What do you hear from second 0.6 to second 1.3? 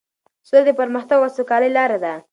د پرمختګ او